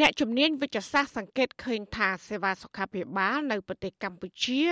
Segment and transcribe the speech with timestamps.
[0.00, 4.62] អ្នកជំនាញវិទ្យាសាស្ត្រសង្កេតឃើញថាសេវាសុខាភិបាលនៅប្រទេសកម្ពុជា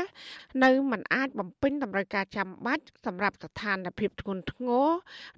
[0.65, 4.89] នៅមិនអាចបំពេញតម្រូវការចាំបាច់សម្រាប់ស្ថានភាពធ្ងន់ធ្ងរ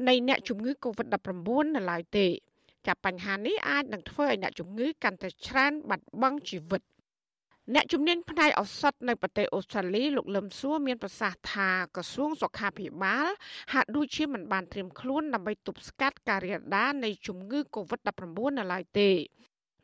[0.08, 2.26] នៃអ្នកជំងឺ Covid-19 នៅឡើយទេ
[2.86, 6.82] ចាប់បញ្ហានេះអាចនឹងធ្វើឲ្យអ្នកជំងឺកាន់តែច្រើនបាត់បង់ជីវិត
[7.74, 13.26] អ្នកជំនាញផ្នែកឱសថនៅប្រទេសអូស្ត្រាលីលោកលឹមសួរមានប្រសាសន៍ថាក្រសួងសុខាភិបាល
[13.72, 18.22] ហាក់ដូចជាមិនបានត្រៀមខ្លួនដើម្បីទប់ស្កាត់ការរាលដាលនៃជំងឺ Covid-19
[18.58, 19.10] នៅឡើយទេ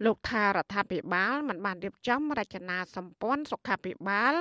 [0.04, 4.34] លោកថារដ្ឋាភិបាលមិនបានរៀបចំរចនាសម្ព័ន្ធសុខាភិបាល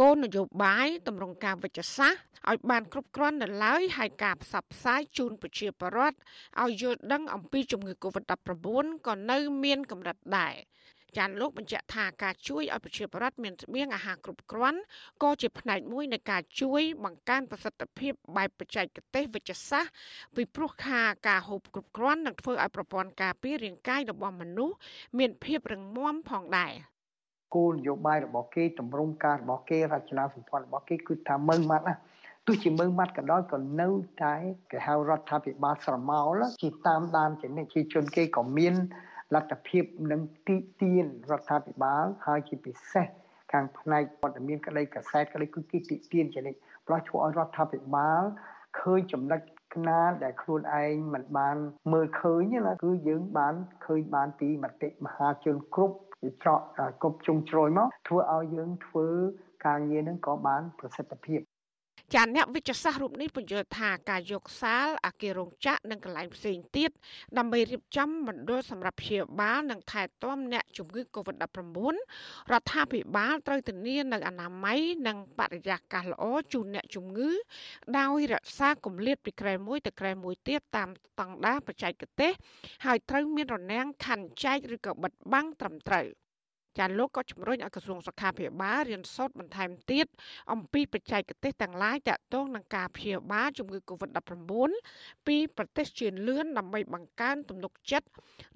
[0.00, 2.20] គោលនយោបាយតម្រង់ការវិជ្ជសាស្ត្រ
[2.50, 6.16] ឲ្យបានគ្រប់គ្រាន់នៅឡើយហើយការផ្សព្វផ្សាយជូនប្រជាពលរដ្ឋ
[6.62, 10.54] ឲ្យយល់ដឹងអំពីជំងឺ Covid-19 ក៏នៅមានកម្រិតដែរ
[11.16, 14.80] ចាន់លោកបញ្ជាក់ថាការជួយឲ្យប្រជាពលរដ្ឋមានស្បៀងអាហារគ្រប់គ្រាន់
[15.22, 19.92] ក៏ជាផ្នែកមួយនៃការជួយបង្កើនប្រសិទ្ធភាពបែបបច្ចេកទេសវិទ្យាសាស្ត្រ
[20.36, 24.76] ពីព្រោះខាការហូបគ្រប់គ្រាន់នឹងធ្វើឲ្យប្រព័ន្ធការពាររាងកាយរបស់មនុស្ស
[25.18, 26.72] មានភាពរឹងមាំផងដែរ
[27.54, 31.94] គោលនយោបាយរបស់គេតម្រង់ការរបស់គេរចនាសម្ព័ន្ធរបស់គេគឺថាមើងម៉ាត់ណា
[32.46, 33.88] ទោះជាមើងម៉ាត់ក៏ដោយក៏នៅ
[34.22, 34.34] តែ
[34.70, 38.74] គេហៅរដ្ឋាភិបាលស្រមោលជាតាមដានជានិច្ចជាជនគេក៏មាន
[39.34, 43.06] លទ្ធភាពនឹងទីទានរដ្ឋាភិបាលហើយជាពិសេស
[43.52, 48.22] ខាងផ្នែកព័ត៌មានក្តីកសែតក្តីគឺគេទីទានជានិច្ចព្រោះធ្វើឲ្យរដ្ឋាភិបាល
[48.80, 49.40] ឃើញចំណុច
[49.74, 51.56] ខ្នាតដែលខ្លួនឯងមិនបាន
[51.92, 53.54] មើលឃើញណាគឺយើងបាន
[53.86, 55.96] ឃើញបានពីមតិមហាជនគ្រប់
[56.42, 56.60] ច្រក
[57.02, 59.08] គ្រប់ជុំជ្រោយមកធ្វើឲ្យយើងធ្វើ
[59.66, 61.40] ការងារនឹងក៏បានប្រសិទ្ធភាព
[62.16, 66.90] ចាអ្នកវិទ្យាសាស្ត្ររូបនេះបញ្យល់ថាការយកសាលអាគាររោងចក្រនិងកន្លែងផ្សេងទៀត
[67.38, 71.94] ដើម្បីរៀបចំមណ្ឌលសម្រាប់ព្យាបាលនិងថែទាំអ្នកជំងឺ Covid-19
[72.52, 77.30] រដ្ឋាភិបាលត្រូវធានានៅអនាម័យនិងបរិយាកាសល្អជូនអ្នកជំងឺ
[77.98, 82.32] ដោយរក្សាគម្លាតពីក្រែមួយទៅក្រែមួយទៀតតាមស្តង់ដារបច្ចេកទេស
[82.84, 86.06] ហើយត្រូវមានរនាំងខណ្ឌចែកឬក៏បិទបាំងត្រឹមត្រូវ។
[86.78, 90.06] ចាលោកក៏ជំរុញឲ្យក្រសួងសុខាភិបាលរៀនសូត្របន្ថែមទៀត
[90.52, 94.52] អំពីបច្ចេកទេសទាំងឡាយតាក់ទងនឹងការព្យាបាលជំងឺ Covid-19
[95.26, 98.08] ពីប្រទេសជឿនលឿនដើម្បីបង្កើនទំនុកចិត្ត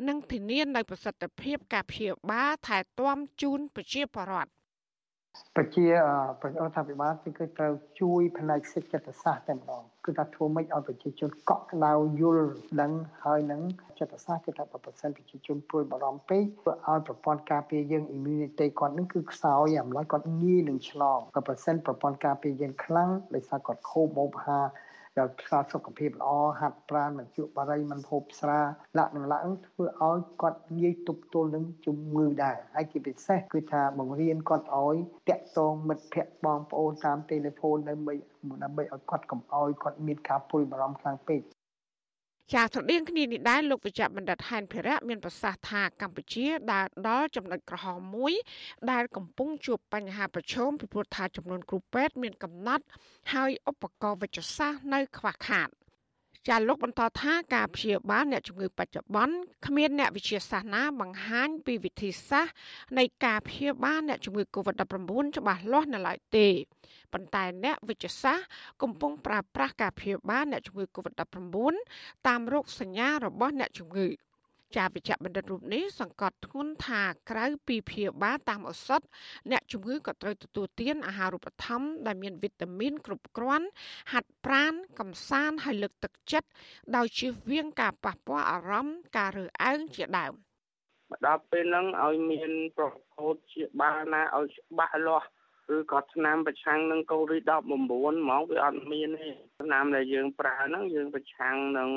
[0.09, 4.51] និងធានានូវប្រសិទ្ធភាពការព្យាបាលថែទាំជូនប្រជាពលរដ្ឋ
[5.57, 5.93] ប្រជារ
[6.69, 12.47] ដ្ឋាភិបាលគឺត្រូវជួយផ្នែកសេចក្ដីសាស្ត្រតែម្ដងគឺថាធ្វើម៉េចឲ្យប្រជាជនកក់ក្ដៅយល់
[12.81, 12.93] ដឹង
[13.25, 13.61] ហើយនឹង
[13.99, 24.61] ចិត្តសាស្ត្រគឺថាបើប្រសិនប្រជាជនព្រួយបារម្ភពេកធ្វើឲ្យប្រព័ន្ធការពារយើង immunity គាត់នឹងគឺខ្សោយអាម្ល៉េះគាត់ងាយនឹងឆ្លងបើប្រសិនប្រព័ន្ធការពារយើងខ្លាំងដោយសារគាត់ខូបមកហា
[25.19, 26.29] ដែលខ្សោសុខភាពល្អ
[26.61, 28.61] ហាត់ប្រាណមិនជក់បារីមិនហូបស្រា
[28.99, 34.97] លក្ខណៈឡើងធ្វើឲ្យគាត់ងាយទប់ទល់នឹងជំងឺដែរហើយជាពិសេសគឺថាបង្រៀនគាត់ឲ្យ
[35.29, 38.15] តាក់ទងមិត្តភ័ក្តិបងប្អូនតាមទូរស័ព្ទដើម្បី
[38.65, 41.41] ដើម្បីឲ្យគាត់កុំឲ្យគាត់មានការព្រួយបារម្ភខ្លាំងពេក
[42.53, 48.33] ចាស្រដៀងគ្នានេះដែរលោកវិជ្ជបណ្ឌិតហែនភិរៈមានប្រសាសន៍ថាកម្ពុជាដើរដល់ចំណុចក្រហមមួយ
[48.91, 52.85] ដែលកំពុងជួបបញ្ហាប្រឈមពីព្រោះថាចំនួនគ្រូពេទ្យមានកំណត់
[53.33, 55.69] ហើយឧបករណ៍វិទ្យាសាស្ត្រនៅខ្វះខាត
[56.49, 59.37] ចាលោកបន្តថាការព្យាបាលអ្នកជំងឺបច្ចុប្បន្ន
[59.67, 62.55] គ្មានអ្នកវិទ្យាសាស្ត្រណាបង្ហាញពីវិធីសាស្ត្រ
[62.99, 66.49] នៃការព្យាបាលអ្នកជំងឺ Covid-19 ច្បាស់លាស់នៅឡើយទេ
[67.13, 68.47] ប៉ុន្តែអ្នកវិទ្យាសាស្ត្រ
[68.83, 71.75] កំពុងប្រើប្រាស់ការព្យាបាលអ្នកជំងឺ Covid-19
[72.27, 74.09] តាមរោគសញ្ញារបស់អ្នកជំងឺ
[74.77, 79.01] ចាវិជ្ជបណ្ឌិតរូបនេះសង្កត់ធ្ងន់ថាក្រៅពីព្យាបាលតាមឱសថ
[79.51, 83.67] អ្នកជំងឺក៏ត្រូវទទួលទានអាហារូបត្ថម្ភដែលមានវីតាមីនគ្រប់គ្រាន់
[84.13, 86.49] ហាត់ប្រាណកំសាន្តហើយលើកទឹកចិត្ត
[86.97, 90.33] ដោយជៀសវាងការប៉ះពាល់អារម្មណ៍ការរើសអើងជាដើម
[91.11, 92.87] មកដល់ពេលហ្នឹងឲ្យមានប្រ
[93.17, 95.29] កោតជាបាលណាឲ្យច្បាស់លាស់
[95.69, 97.73] គឺគាត់ឆ្នាំប្រឆាំងនឹងកូវីដ19ហ្ម
[98.41, 99.29] ងវាអត់មានទេ
[99.61, 101.91] ឆ្នាំដែលយើងប្រើហ្នឹងយើងប្រឆាំងនឹង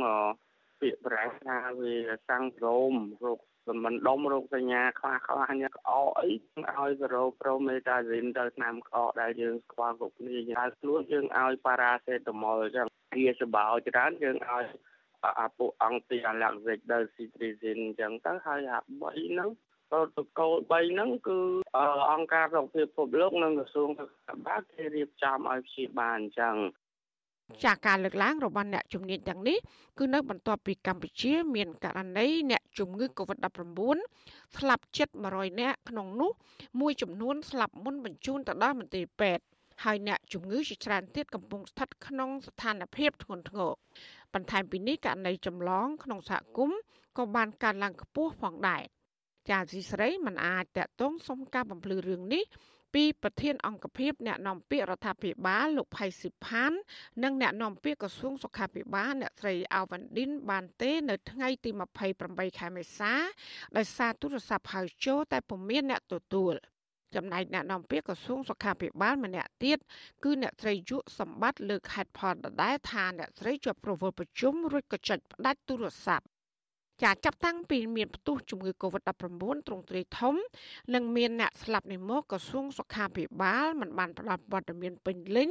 [0.81, 1.95] ពាក្យប្រាថាវា
[2.29, 2.93] សង្គ្រោម
[3.25, 14.65] រោគសម្មិនដុំរោគសញ្ញាខ្លះខ្លះញ៉ាំក្អកអីឲ្យប្រូប្រូមេតាស៊ីនទៅឆ្នាំក្អកដែលយើងស្គាល់គ្រប់គ្នាហើយខ្លួនយើងឲ្យប៉ារ៉ាសេតាមុលអញ្ចឹងជាសបោច្រើនយើងឲ្យ
[15.39, 19.49] អាពួកអង្គទីអាឡាក់សិកដល់ស៊ីត្រីស៊ីនអញ្ចឹងទៅហើយអា3ហ្នឹង
[19.91, 21.37] ប្រូតូកូល3ហ្នឹងគឺ
[22.11, 26.55] អង្គការសុខភាពពិភពលោកនិងក្រសួងសុខាភិបាលគេរៀបចំឲ្យព្យាបាលអញ្ចឹង
[27.65, 29.57] ចាការលើកឡើងរបស់អ្នកជំនាញទាំងនេះ
[29.99, 33.79] គឺនៅបន្ទាប់ពីកម្ពុជា មានករណីអ្នកជំងឺ Covid-19
[34.57, 36.31] ស្លាប់ជិត100នាក់ក្នុងនោះ
[36.79, 39.43] មួយចំនួនស្លាប់មុនបញ្ជូនទៅដល់មន្ទីរពេទ្យ
[39.83, 43.71] ហើយអ្នកជំងឺជាច្រើនទៀតកំពុងស្ថិតក្នុងស្ថានភាពធ្ងន់ធ្ងរ
[44.33, 46.79] បន្ថែមពីនេះករណីចម្លងក្នុងសហគមន៍
[47.17, 48.83] ក៏បានកើនឡើងខ្ពស់ផងដែរ
[49.49, 52.45] ចាស៊ីស្រីមិនអាចតកតងសុំការបំភ្លឺរឿងនេះ
[52.93, 56.71] ពីប្រធានអង្គភិបអ្នកនាំពាក្យរដ្ឋាភិបាលលោកផៃស៊ីផាន
[57.23, 61.69] និងអ្នកនាំពាក្យក្រសួងសុខាភិបាលអ្នកស្រីអាវ៉ាន់ឌិនបានទេនៅថ្ងៃទី
[62.15, 63.13] 28ខែមេសា
[63.77, 66.53] ដោយសារទូរស័ព្ទហៅចូលតែពុំមានអ្នកទទួល
[67.15, 69.77] ចំណែកអ្នកនាំពាក្យក្រសួងសុខាភិបាលម្នាក់ទៀត
[70.23, 76.25] គឺអ្នកស្រីយុសម្បត្តិលើកហេតុផលដដែលថាអ្នកស្រីជាប់ប្រវល់ប្រជុំរួចក៏ចុចផ្ដាច់ទូរស័ព្ទ
[77.03, 80.35] ចាចាប់តាំងពីមានផ្ទុះជំងឺ Covid-19 ទ្រង់ទ្រាយធំ
[80.93, 85.49] និងមានអ្នកស្លាប់នេះមកក្រសួងសុខាភិបាលមិនបានផ្ដល់ព័ត៌មានពេញលេញ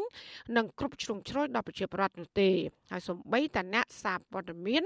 [0.57, 2.51] និងគ្រប់ជ្រុងជ្រោយដល់ប្រជាពលរដ្ឋនោះទេ
[2.91, 4.83] ហើយសូម្បីតែអ្នកសារព័ត៌មាន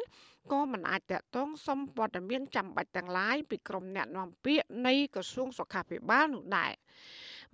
[0.53, 6.73] ក៏មិនអាចតកតងសុំព័ត៌មានចាំបាច់ទាំងឡាយពីក្រុមអ្នកនាំពាក្យនៃក្រសួងសុខាភិបាលនោះដែរ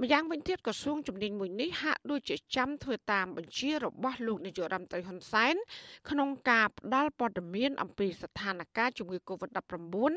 [0.02, 5.54] ម្យ៉ាងវិញទៀតក្រសួងជំនាញមួយនេះហាក់ដូចជាចាំធ្វើតាមបញ្ជារបស់លោកនាយករដ្ឋមន្ត្រីហ៊ុនសែន
[6.10, 10.12] ក្នុងការផ្ដល់ព័ត៌មានអំពីស្ថានភាពជំងឺ Covid-19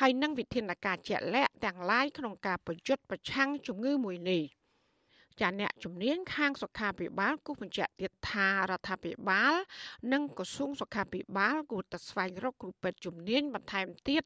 [0.00, 4.42] ហើយនិងវិធានការជាក់លាក់ទាំងឡាយក្នុងការប្រយុទ្ធប្រឆាំងជំងឺមួយនេះ
[5.40, 9.54] ចាអ្នកជំនាញខាងសុខាភិបាលគូបញ្ជាក់ទៀតថារដ្ឋាភិបាល
[10.12, 14.22] និងក្រសួងសុខាភិបាលគួរតែស្វែងរកគ្រូពេទ្យជំនាញបន្ថែមទៀត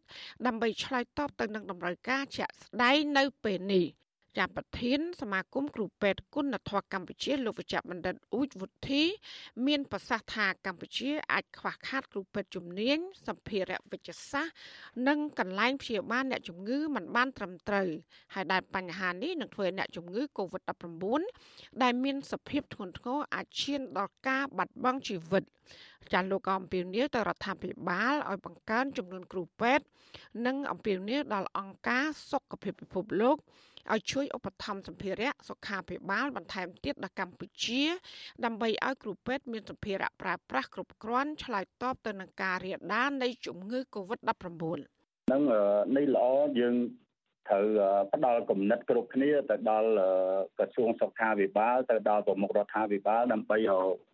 [0.46, 3.86] ដើម្បីឆ្លើយតបទៅនឹងតម្រូវការជាក់ស្ដែងនៅពេលនេះ។
[4.38, 9.02] ចាប់ប្រធានសមាគមគ្រូពេទ្យគុណធម៌កម្ពុជាលោកវិជ្ជបណ្ឌិតអ៊ូចវុធី
[9.66, 14.54] មានប្រសាសន៍ថាកម្ពុជាអាចខ្វះខាតគ្រូពេទ្យជំនាញសម្ភារៈវិទ្យាសាស្ត្រ
[15.08, 17.88] និងកន្លែងព្យាបាលអ្នកជំងឺមិនបានត្រឹមត្រូវ
[18.34, 21.22] ហើយដែលបញ្ហានេះនឹងធ្វើឲ្យអ្នកជំងឺ Covid-19
[21.82, 25.44] ដែលមានសភាពធ្ងន់ធ្ងរអាចឈានដល់ការបាត់បង់ជីវិត
[26.12, 29.84] ចាលោកក៏អំពាវនាវទៅរដ្ឋាភិបាលឲ្យបង្កើនចំនួនគ្រូពេទ្យ
[30.46, 33.36] និងអំពាវនាវដល់អង្គការសុខភាពពិភពលោក
[33.92, 37.82] ឲ្យជួយឧបត្ថម្ភសម្ភារៈសុខាភិបាលបន្ថែមទៀតដល់កម្ពុជា
[38.44, 44.64] ដើម្បីឲ្យគ្រូពេទ្យមានសម្ភារៈប្រើប្រាស់គ្រប់គ្រាន់ឆ្លើយតបទៅនឹងការរាលដាលនៃជំងឺ Covid-19
[45.32, 45.42] នឹង
[45.96, 46.26] នេះល្អ
[46.60, 46.76] យើង
[47.48, 47.66] ត្រូវ
[48.14, 49.90] ផ្ដល់គំនិតគ្រប់គ្នាទៅដល់
[50.58, 53.58] ក្រសួងសុខាភិបាលទៅដល់ប្រមុខរដ្ឋាភិបាលដើម្បី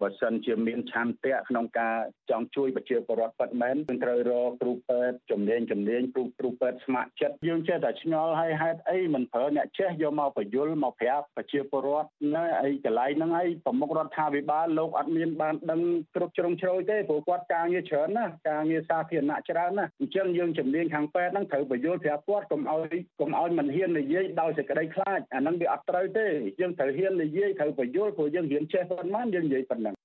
[0.00, 1.96] បើសិនជាមានឆន្ទៈក្នុងការ
[2.30, 15.80] ចង់ជួយប្រជាពលរដ្ឋពិតមែនយើងត្រូវរកគ្រូពេទ្យជំនាញជំនាញគ្រូគ្រូពេទ្យស្ម័គ្រចិត្តយើងចេះតែឆ្ងល់ហើយហេតុអីមិនប្រើអ្នកចេះយកមកបញ្យលមកប្រាប់ប្រជាពលរដ្ឋនៅអីកន្លែងហ្នឹងហើយប្រមុខរដ្ឋាភិបាលលោកអត់មានបានដឹង
[16.14, 26.26] គ្រប់ជ្រុងជ្រោយទេព្រោះគាត់ការងារច្រើនណាការងារសាធារណៈច្រើនណាអញ្ចឹងយើងជំនាញខាងពេទ្យហ្នឹងត្រូវបញ្យលប្រាប់គាត់កុំឲ្យកុំឲ្យមិនហ៊ាននិយាយដោយសេចក្តីខ្លាចអាហ្នឹងវាអត់ត្រូវទេ
[26.60, 29.99] យើងត្រូវហ៊ាននិយាយត្រូវបញ្យល់ព្រោះយើងរៀនចេះប៉ុន្មានយើងនិយាយប៉ុណ្ណឹង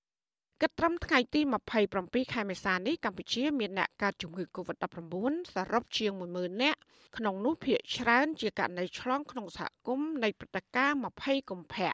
[0.61, 1.41] គិតត្រឹមថ្ងៃទី
[1.85, 5.13] 27ខែមេសានេះកម្ពុជាមានអ្នកកើតជំងឺ Covid-19
[5.53, 6.79] សរុបជាង10000នាក់
[7.17, 11.93] ក្នុងនោះភាគច្រើនជាករណីឆ្លងក្នុងសហគមន៍នៃព្រឹត្តិការណ៍20កុម្ភៈ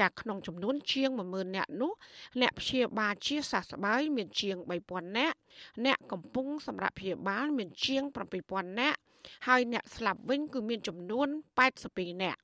[0.00, 1.92] ចាក្នុងចំនួនជាង10000នាក់នោះ
[2.40, 4.56] អ្នកព្យាបាលជាសះស្បើយមានជាង
[4.88, 5.36] 3000នាក់
[5.84, 8.02] អ្នកកំពុងសម្រាប់ព្យាបាលមានជាង
[8.42, 8.98] 7000នាក់
[9.46, 11.28] ហើយអ្នកស្លាប់វិញគឺមានចំនួន
[11.74, 12.40] 82នាក់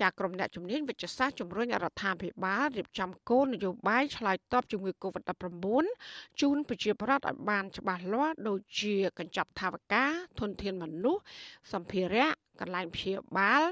[0.00, 5.66] ចាក្រុមអ្នកជំនាញវិទ្យាសាស្ត្រជំរុញរដ្ឋាភិបាលរៀបចំគោលនយោបាយឆ្លើយតបជំងឺ Covid-19
[6.40, 10.04] ជូនប្រជាពលរដ្ឋឲ្យបានច្បាស់លាស់ដូចជាកញ្ចប់ថវិកា
[10.40, 11.22] ធនធានមនុស្ស
[11.72, 12.28] សម្ភារៈ
[12.60, 13.62] កន្លែងព្យាបាល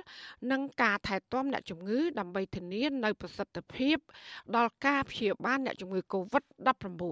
[0.51, 3.97] និងការថែទាំអ្នកជំងឺ ដើម្បីធានានៅប្រសិទ្ធភាព
[4.57, 7.03] ដល់ការព្យាបាលអ្នកជំងឺ Covid-19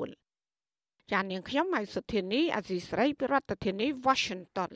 [1.13, 4.73] ចាននាងខ្ញុំម៉ៃសុធានីអាស៊ីស្រីប្រធានាធិបតី Washington